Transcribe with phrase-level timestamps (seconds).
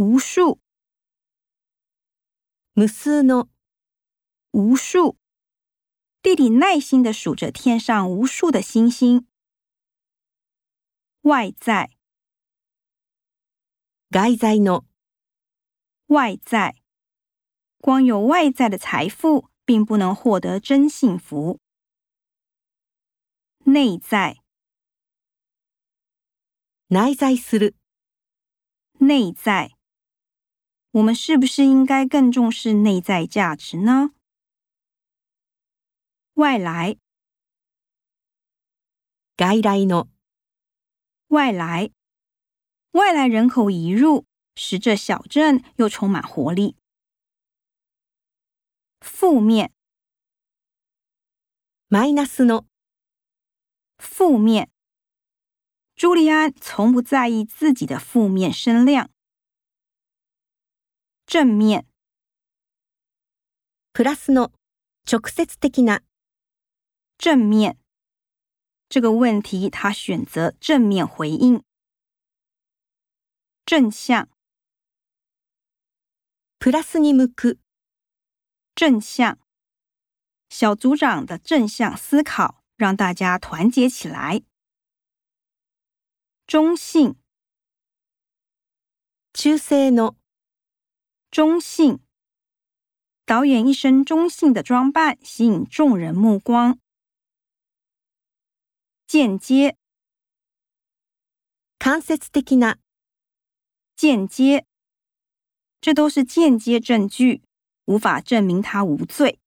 [0.00, 0.59] 无数、
[2.73, 3.49] 無数の、
[4.51, 5.17] 无数。
[6.21, 9.27] 弟弟耐心的数着天上无数的星星。
[11.21, 11.91] 外在、
[14.11, 14.85] 外在の、
[16.07, 16.75] 外在，
[17.79, 21.59] 光有外在的财富，并不能获得真幸福。
[23.65, 24.41] 内在、
[26.87, 27.75] 内在する、
[28.99, 29.75] 内在，
[30.92, 34.12] 我们是不是应该更重视内在价值呢？
[36.34, 36.96] 外来、
[39.36, 40.08] 外来の、
[41.28, 41.90] 外来，
[42.92, 46.76] 外来人口移入，使这小镇又充满活力。
[49.00, 49.72] 负面、
[51.88, 52.64] マイナスの、
[53.98, 54.68] 负面，
[55.94, 59.10] 朱利安从不在意自己的负面声量。
[61.30, 61.86] 正面、
[63.92, 64.52] プラスの、
[65.04, 66.02] 直接的な、
[67.18, 67.78] 正面，
[68.88, 71.62] 这个问题他选择正面回应。
[73.64, 74.28] 正向、
[76.58, 77.58] プラスに向く、
[78.74, 79.38] 正向，
[80.48, 84.42] 小组长的正向思考让大家团结起来。
[86.46, 87.16] 中性、
[89.32, 90.16] 中性の、
[91.31, 92.01] 中性，
[93.25, 96.77] 导演一身中性的装扮吸引众人目光。
[99.07, 99.77] 间接、
[101.79, 102.79] 間接的な、
[103.95, 104.65] 间接，
[105.79, 107.41] 这都是间接证据，
[107.85, 109.40] 无法证明他无罪。